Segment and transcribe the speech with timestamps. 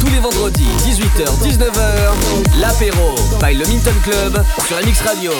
[0.00, 5.32] Tous les vendredis, 18h-19h, l'apéro by le Minton Club sur la Mix Radio.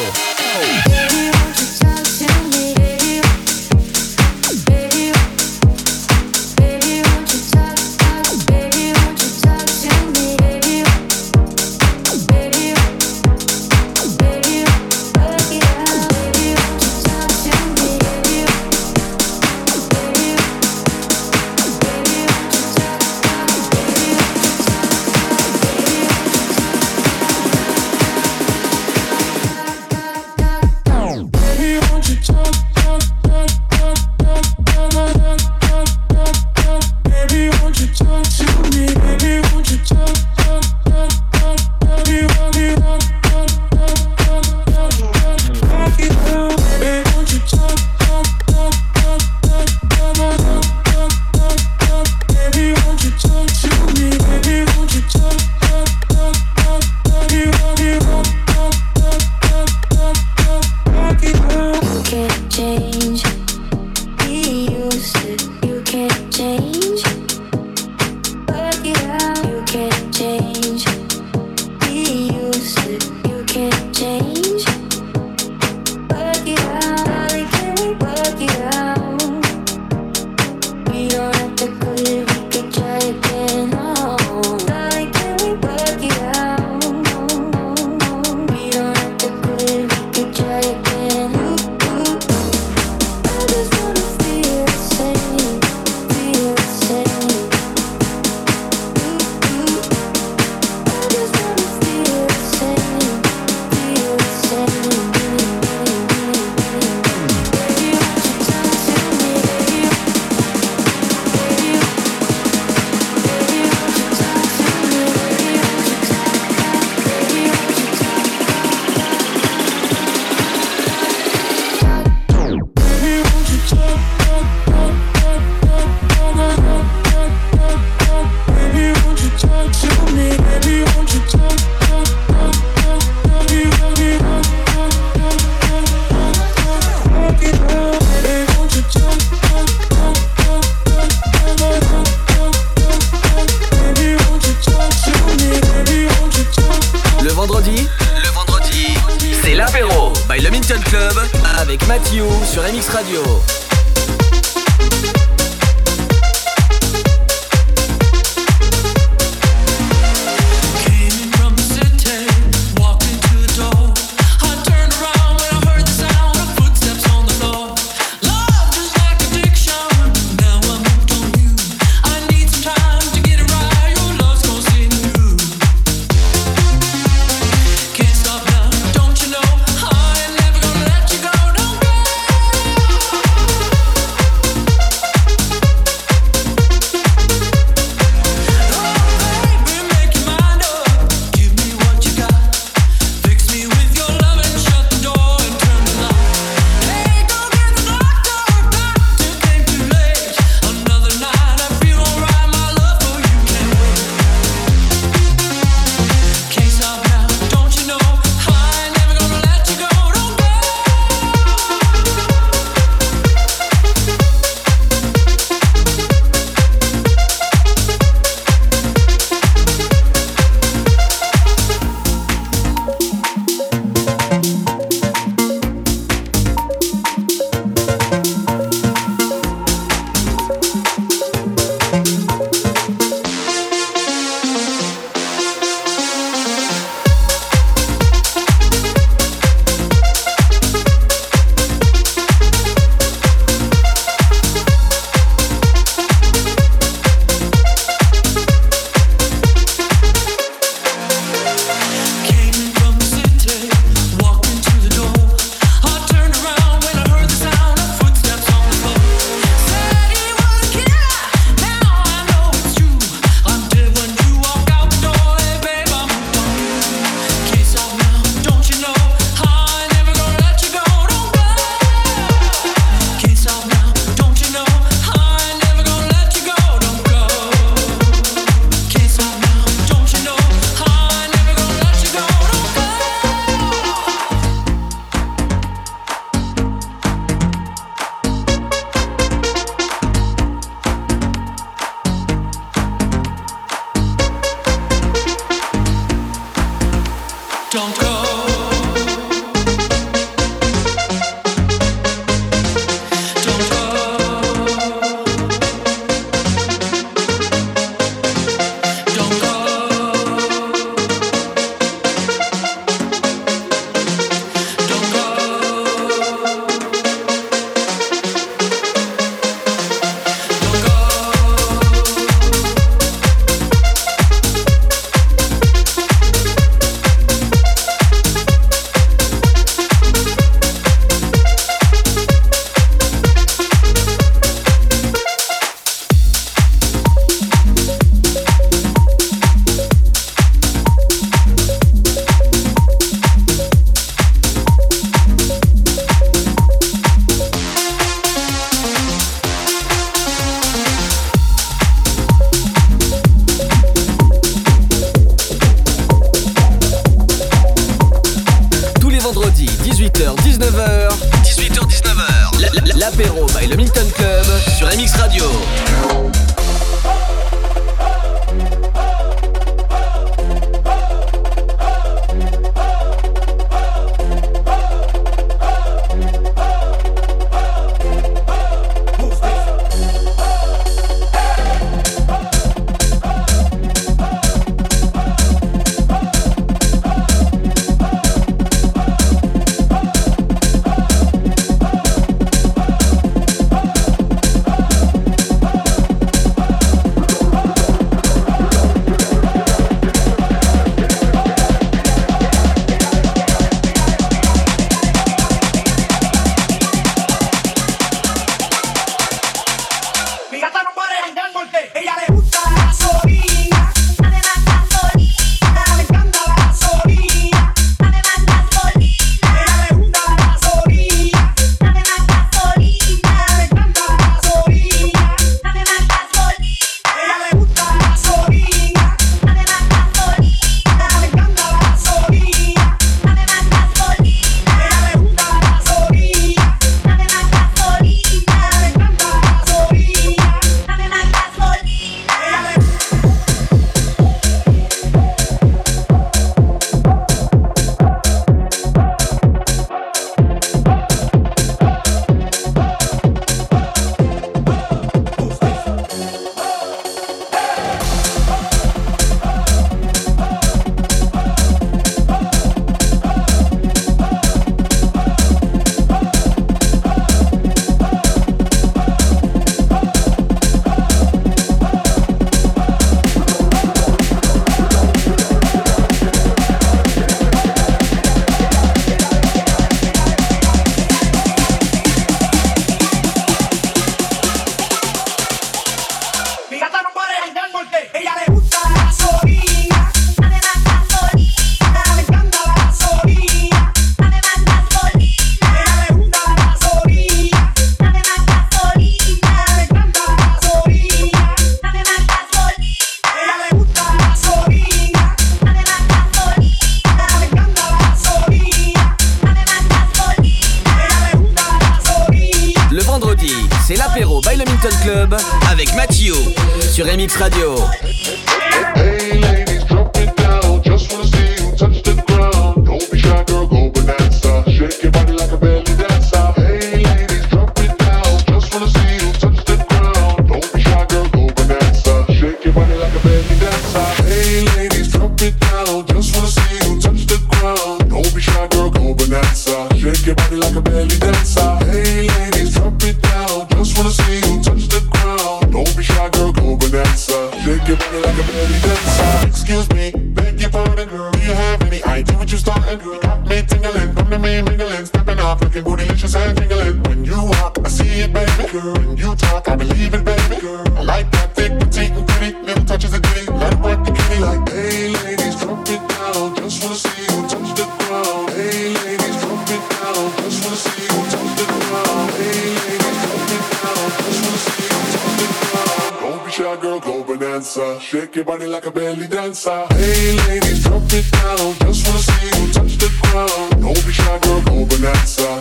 [576.80, 577.98] girl, go bonanza.
[578.00, 579.86] Shake your body like a belly dancer.
[579.90, 581.74] Hey ladies, drop it down.
[581.80, 583.82] Just wanna see you touch the ground.
[583.82, 585.58] Don't be shy, girl, go bonanza.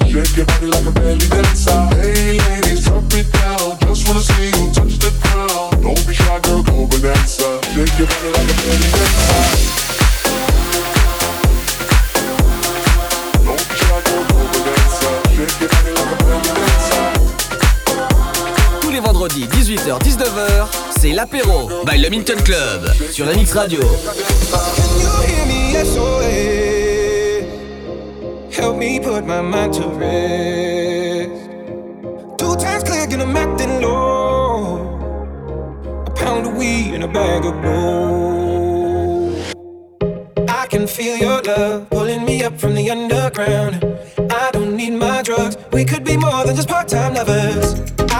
[1.95, 3.77] Hey ladies, drop it down.
[3.81, 4.07] Just
[4.73, 5.83] touch the ground.
[5.83, 6.13] Don't be.
[7.77, 9.77] Shake your body like a belly dancer.
[19.77, 20.66] 18h-19h,
[21.07, 23.79] c'est l'apéro by le Milton Club sur la Mix Radio.
[28.51, 31.29] Help me put my mind to rest.
[32.37, 34.99] Two times and I'm acting low.
[36.07, 39.35] A pound of weed and a bag of gold.
[40.49, 43.85] I can feel your love pulling me up from the underground.
[44.29, 45.57] I don't need my drugs.
[45.71, 47.86] We could be more than just part time lovers.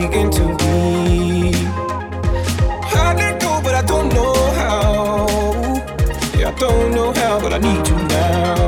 [0.00, 1.52] begin to be.
[3.02, 5.26] I let go, but I don't know how.
[6.38, 8.58] Yeah, I don't know how, but I need you now.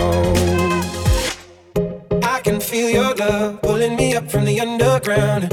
[2.34, 5.44] I can feel your love pulling me up from the underground.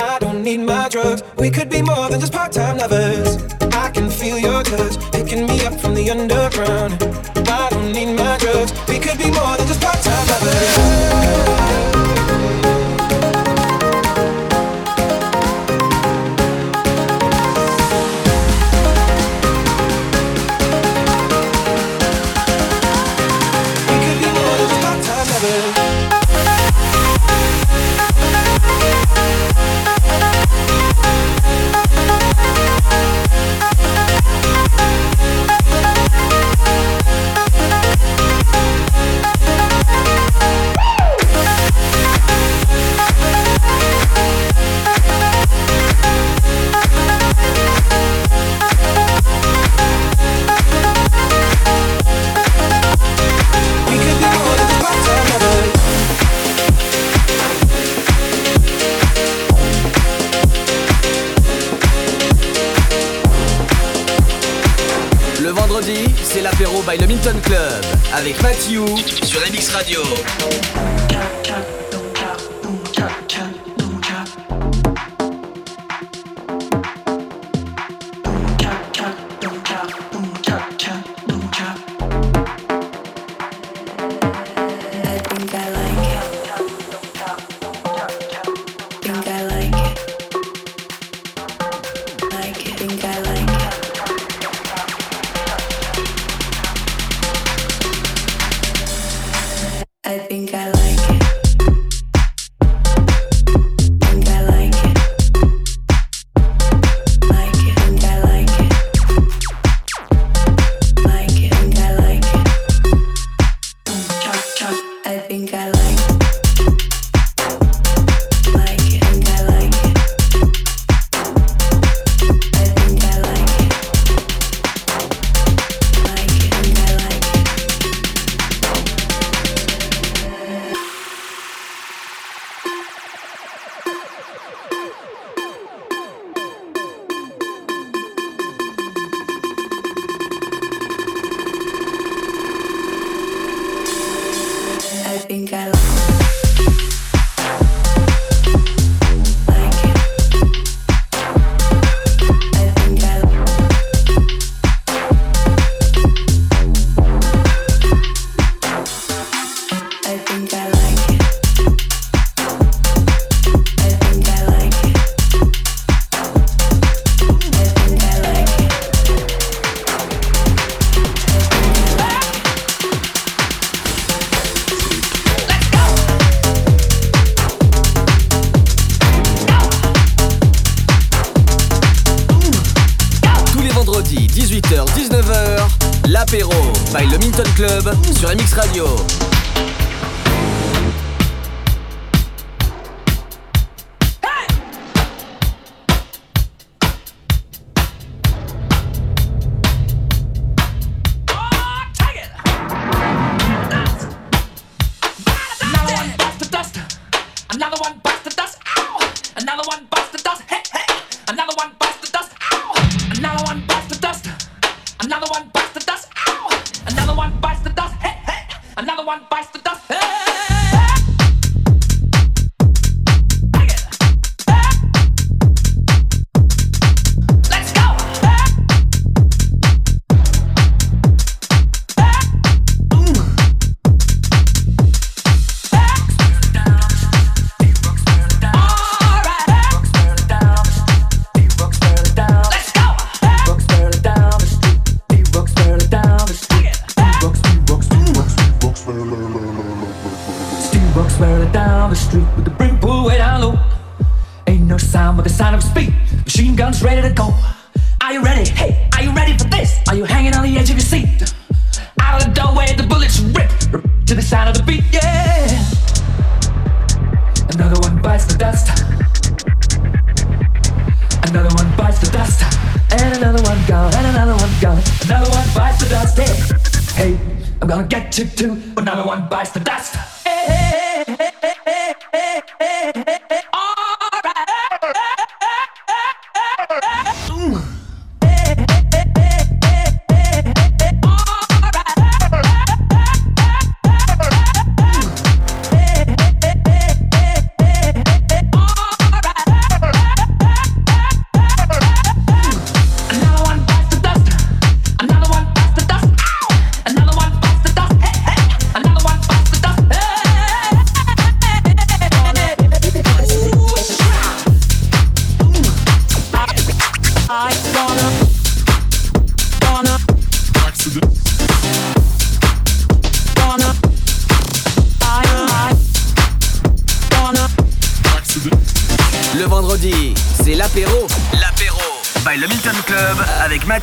[0.00, 1.22] I don't need my drugs.
[1.36, 3.36] We could be more than just part-time lovers.
[3.84, 6.99] I can feel your touch picking me up from the underground.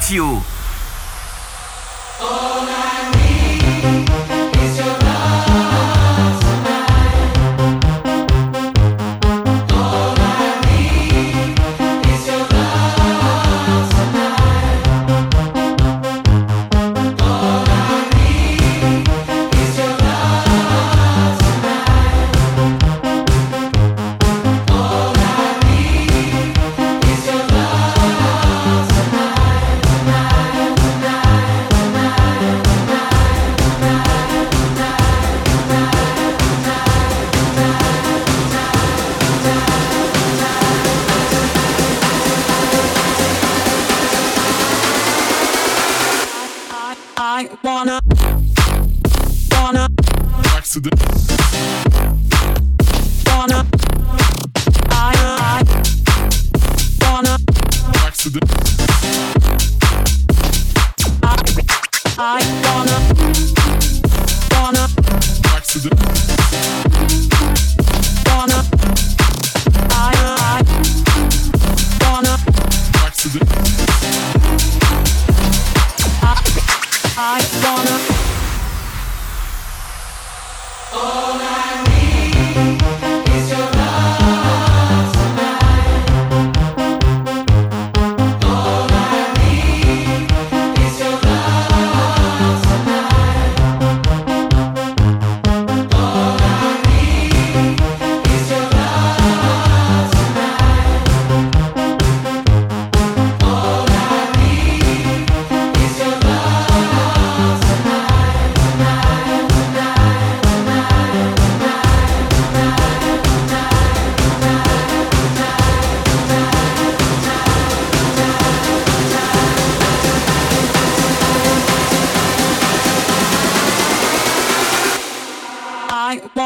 [0.07, 0.46] Mathieu.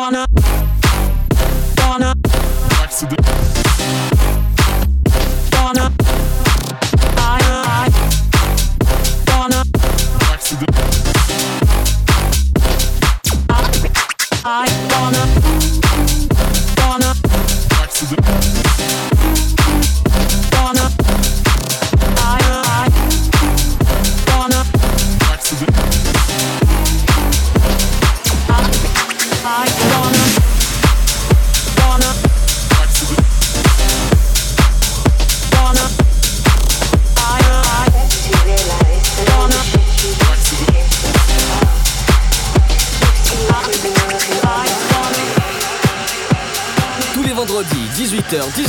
[0.01, 0.25] Donna,
[1.75, 2.15] Donna,
[2.81, 4.20] accident.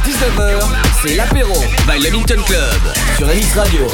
[0.00, 0.60] 19h,
[1.02, 1.54] c'est l'apéro
[1.86, 3.86] by Lamington Club sur MX Radio.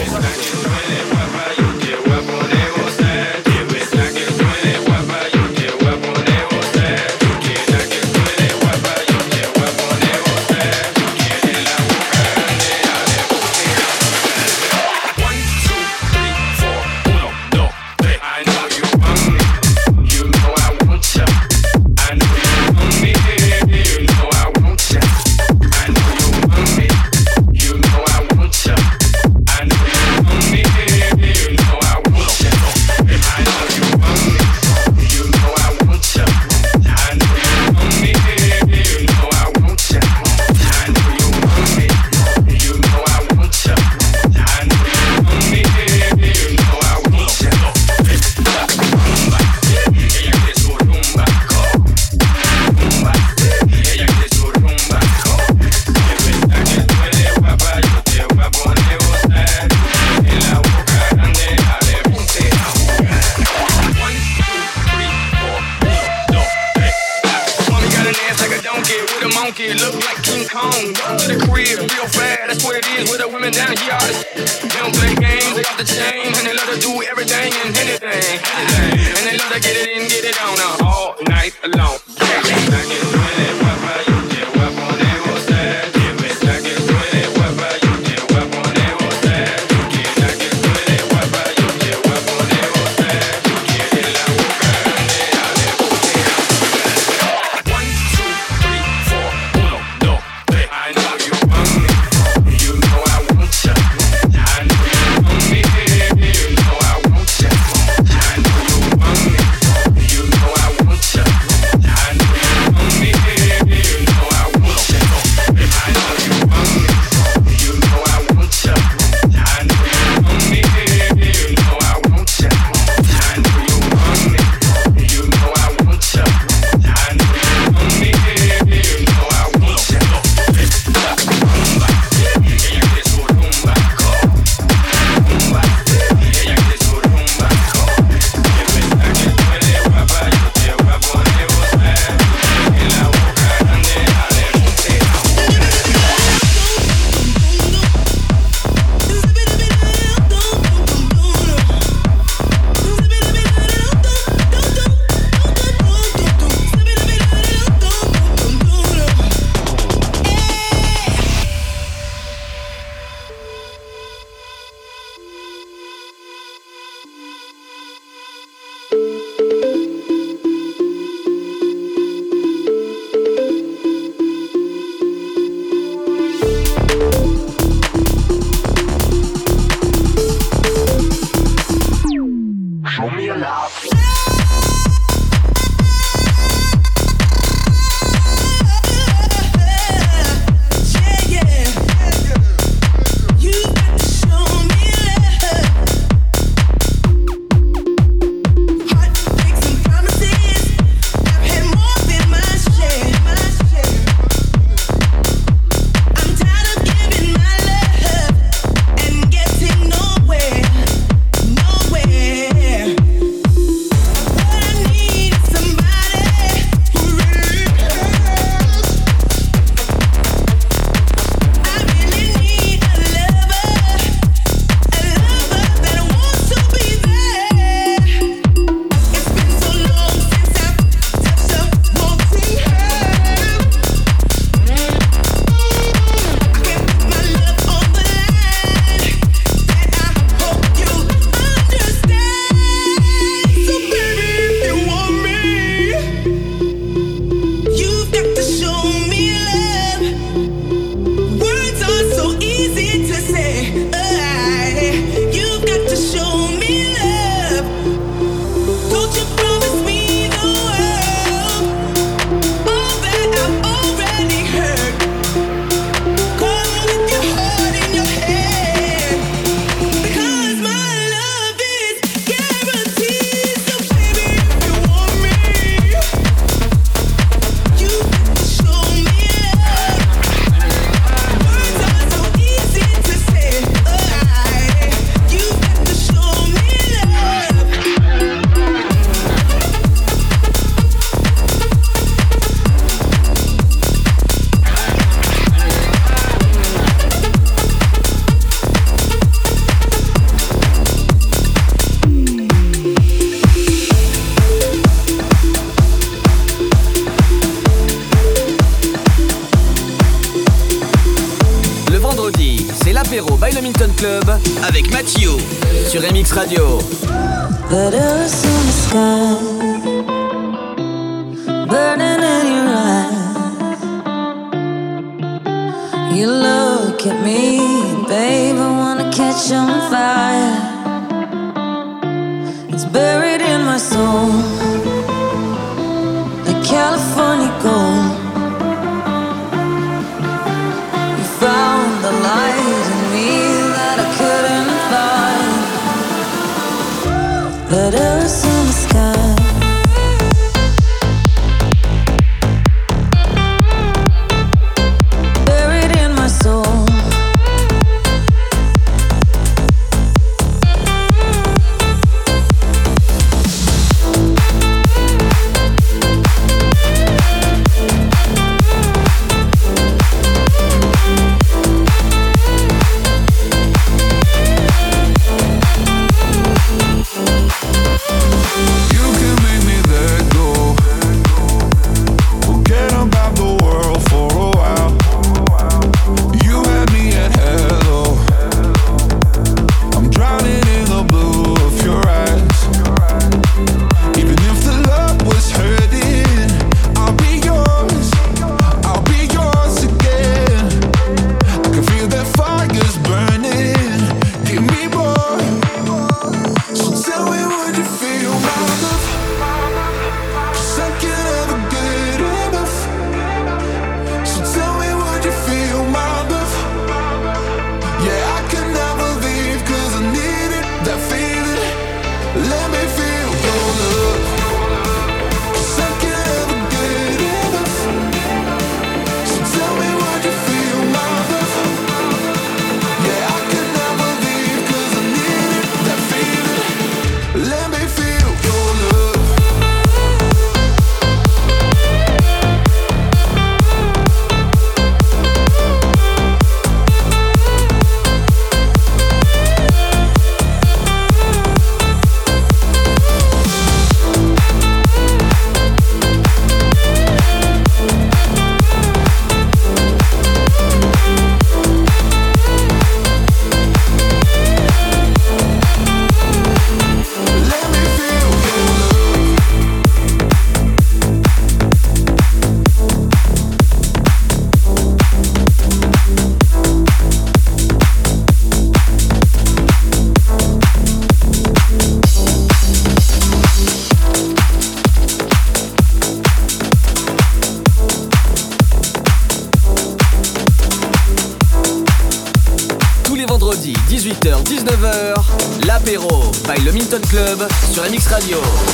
[497.02, 498.73] Club sur MX Radio.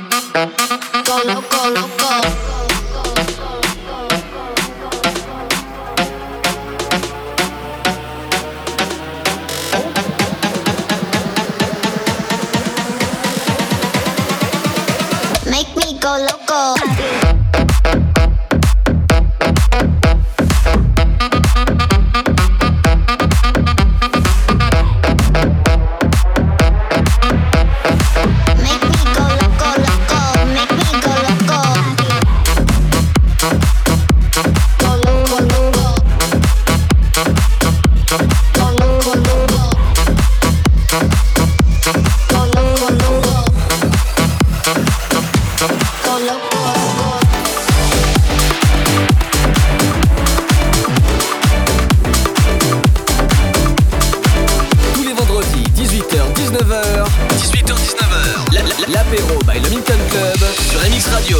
[59.83, 61.37] Club sur MX Radio.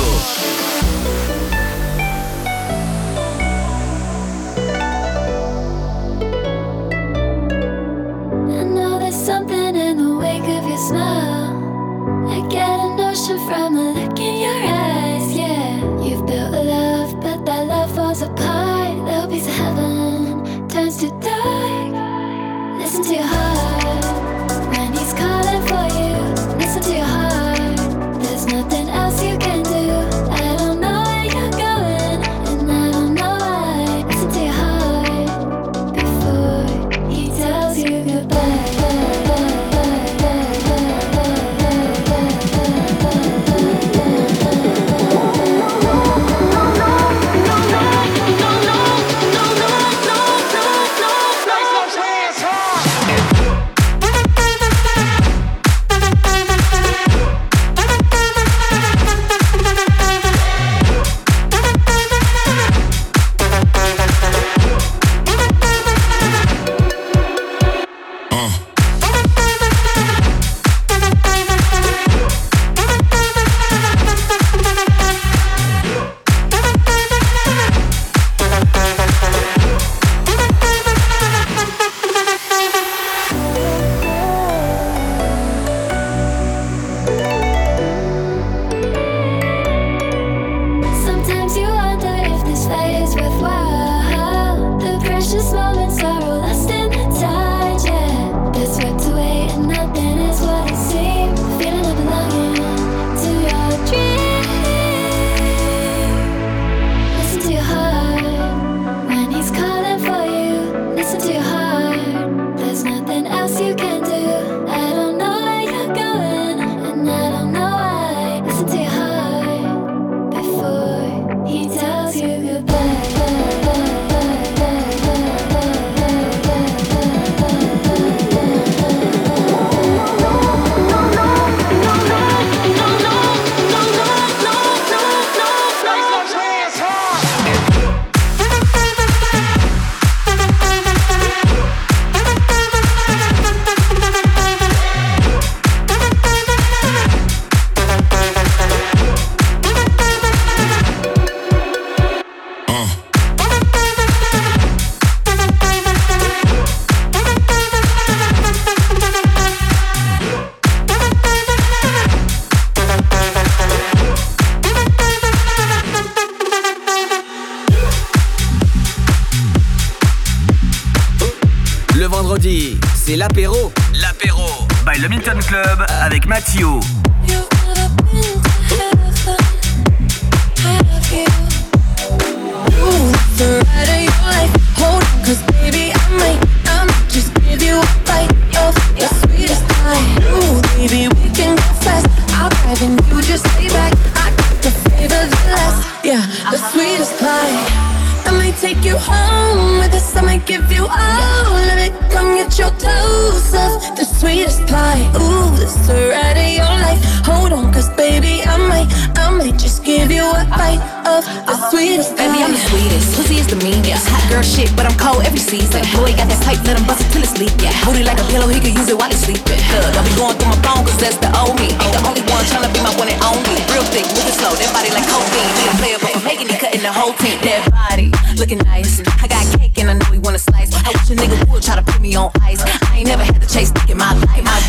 [228.72, 229.02] nice.
[229.22, 230.72] I got cake and I know he wanna slice.
[230.74, 232.62] I wish a nigga would try to put me on ice.
[232.64, 234.46] I ain't never had to chase dick in my life.
[234.48, 234.61] I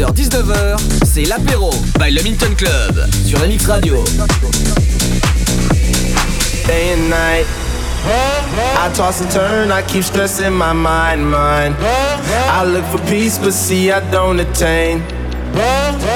[0.00, 4.02] 18h-19h, c'est l'apéro by le Club sur MX Radio.
[6.66, 7.46] Day and night.
[8.78, 11.76] I toss and turn, I keep stressing my mind, mind.
[11.80, 15.02] I look for peace, but see I don't attain.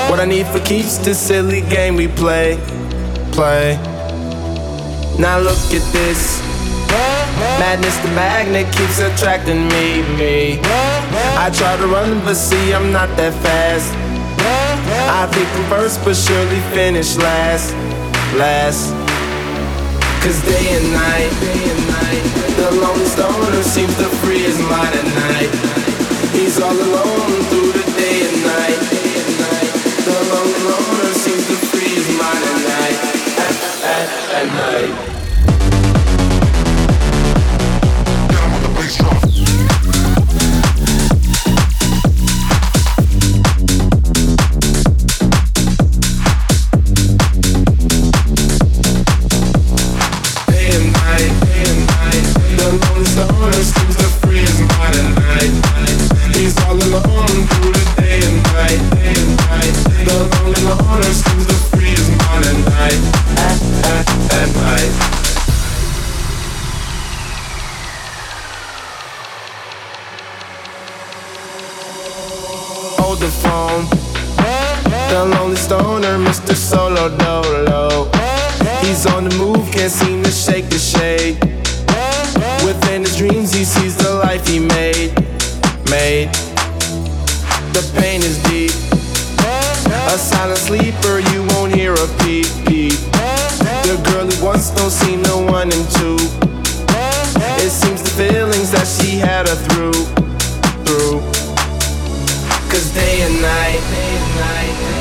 [0.08, 2.58] What I need for keeps this silly game we play,
[3.32, 3.76] play.
[5.18, 6.40] Now look at this.
[7.58, 10.60] Madness, the magnet keeps attracting me, me.
[11.36, 13.90] I try to run, but see, I'm not that fast.
[15.20, 17.74] I think I'm first, but surely finish last.
[18.38, 18.94] Last.
[20.22, 22.24] Cause day and night, and night,
[22.56, 25.50] the lone stoner seems to free his mind at night.
[26.32, 28.80] He's all alone through the day and night.
[30.06, 32.98] The lone loner seems to free his mind at night.
[33.42, 33.54] At,
[33.84, 34.08] at,
[34.38, 35.23] at night.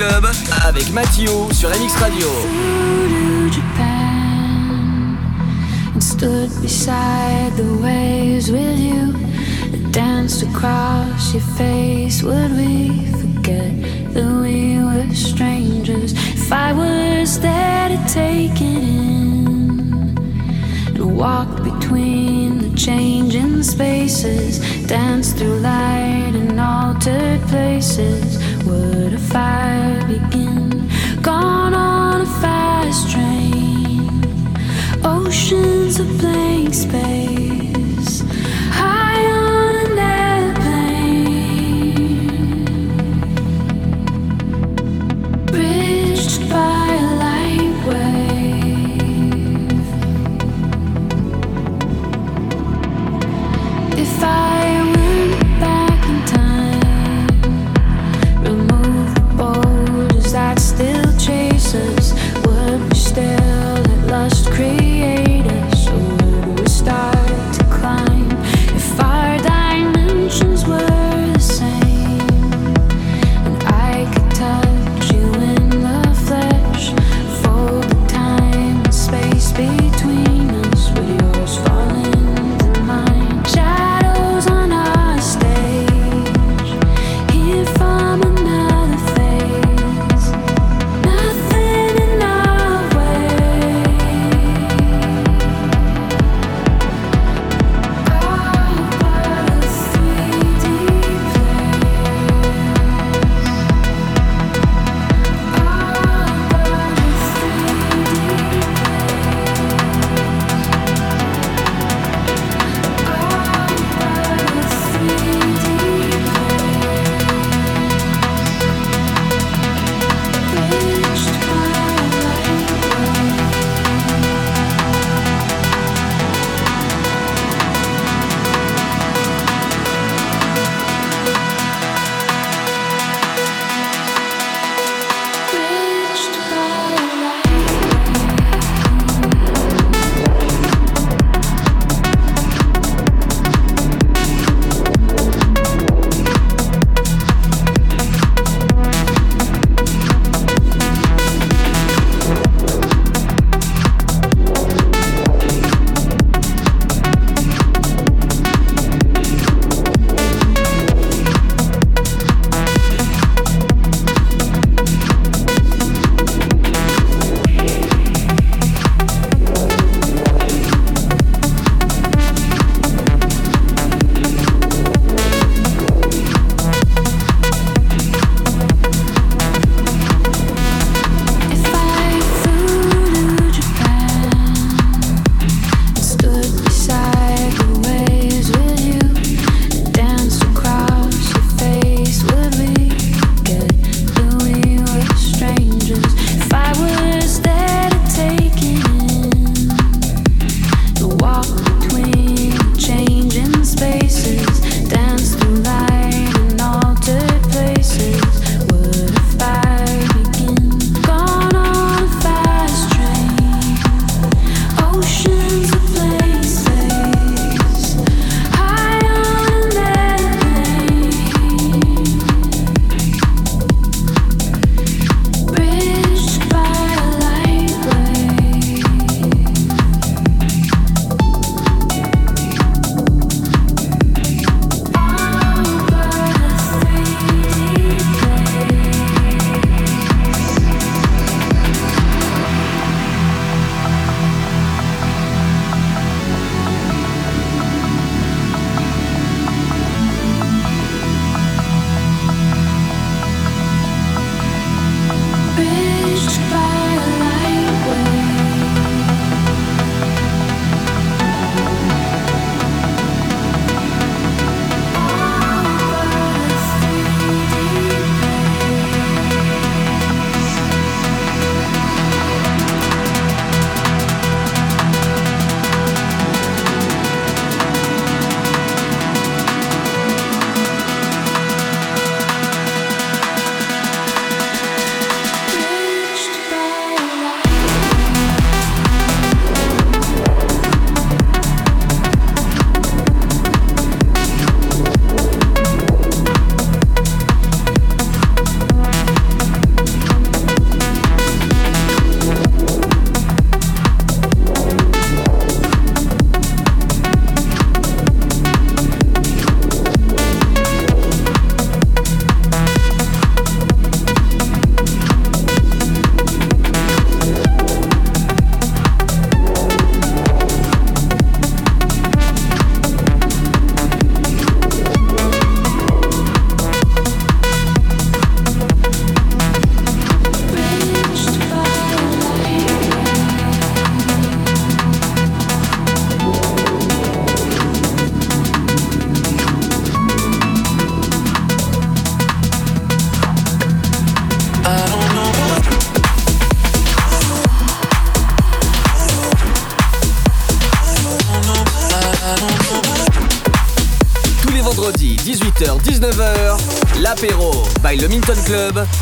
[0.00, 0.26] Club
[0.64, 2.26] avec Mathieu sur MX Radio.
[5.98, 9.12] stood beside the waves with you.
[9.90, 12.22] danced across your face.
[12.22, 13.72] Would we forget
[14.14, 16.14] that we were strangers?
[16.14, 20.16] If I was there to take it in
[20.86, 29.79] and walk between the changing spaces, dance through light and altered places, would a fire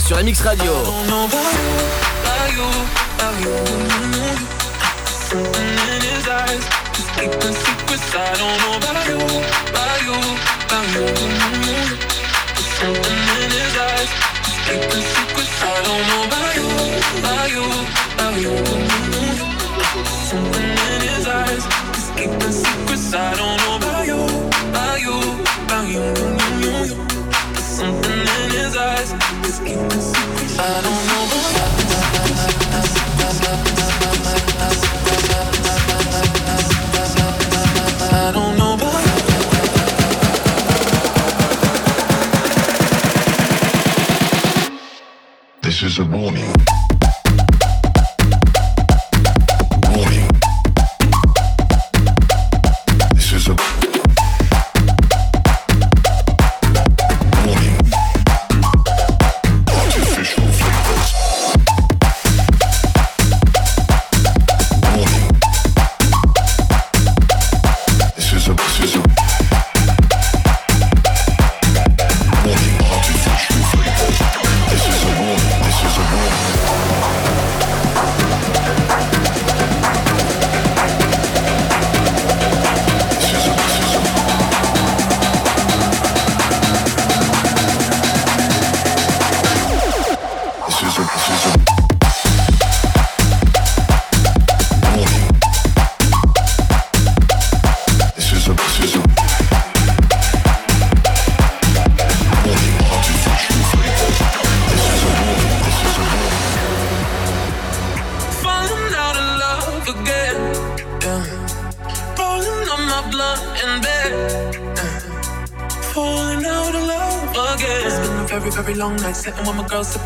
[0.09, 0.73] sur MX Radio.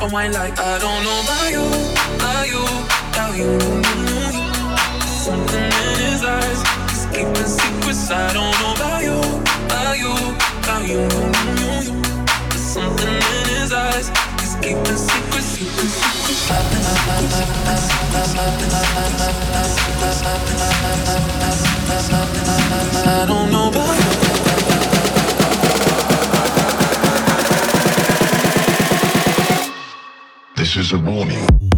[0.03, 0.51] and wine like
[30.74, 31.71] This is a warning.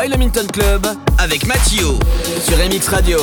[0.00, 0.08] by
[0.50, 0.86] Club
[1.18, 1.88] avec Mathieu
[2.46, 3.18] sur MX Radio.